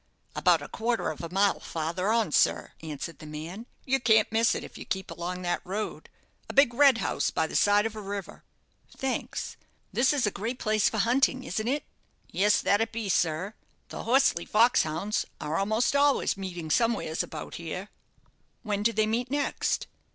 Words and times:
"About 0.35 0.63
a 0.63 0.67
quarter 0.67 1.11
of 1.11 1.21
a 1.21 1.29
mile 1.29 1.59
farther 1.59 2.07
on, 2.11 2.31
sir," 2.31 2.71
answered 2.81 3.19
the 3.19 3.27
man; 3.27 3.67
"you 3.85 3.99
can't 3.99 4.31
miss 4.31 4.55
it 4.55 4.63
if 4.63 4.75
you 4.75 4.83
keep 4.83 5.11
along 5.11 5.43
that 5.43 5.61
road. 5.63 6.09
A 6.49 6.53
big 6.53 6.73
red 6.73 6.97
house, 6.97 7.29
by 7.29 7.45
the 7.45 7.55
side 7.55 7.85
of 7.85 7.95
a 7.95 8.01
river." 8.01 8.43
"Thanks. 8.97 9.57
This 9.93 10.11
is 10.11 10.25
a 10.25 10.31
great 10.31 10.57
place 10.57 10.89
for 10.89 10.97
hunting, 10.97 11.43
isn't 11.43 11.67
it?" 11.67 11.83
"Yes, 12.31 12.61
that 12.63 12.81
it 12.81 12.91
be, 12.91 13.09
sir. 13.09 13.53
The 13.89 14.05
Horsley 14.05 14.45
foxhounds 14.45 15.25
are 15.39 15.59
a'most 15.59 15.93
allus 15.95 16.35
meeting 16.35 16.71
somewheres 16.71 17.21
about 17.21 17.57
here." 17.61 17.89
"When 18.63 18.81
do 18.81 18.91
they 18.91 19.05
meet 19.05 19.29
next?" 19.29 19.85